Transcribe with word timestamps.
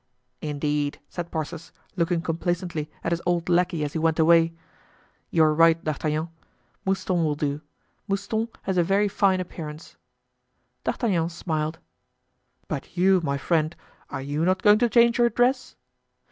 "Indeed," 0.41 0.99
said 1.09 1.29
Porthos, 1.29 1.71
looking 1.95 2.23
complacently 2.23 2.89
at 3.03 3.11
his 3.11 3.21
old 3.23 3.49
lackey 3.49 3.83
as 3.83 3.93
he 3.93 3.99
went 3.99 4.17
away, 4.17 4.51
"you 5.29 5.43
are 5.43 5.53
right, 5.53 5.83
D'Artagnan; 5.83 6.29
Mouston 6.87 7.23
will 7.23 7.35
do; 7.35 7.61
Mouston 8.07 8.47
has 8.63 8.77
a 8.77 8.83
very 8.83 9.07
fine 9.07 9.39
appearance." 9.39 9.97
D'Artagnan 10.85 11.29
smiled. 11.29 11.77
"But 12.67 12.97
you, 12.97 13.21
my 13.23 13.37
friend—are 13.37 14.23
you 14.23 14.43
not 14.43 14.63
going 14.63 14.79
to 14.79 14.89
change 14.89 15.19
your 15.19 15.29
dress?" 15.29 15.75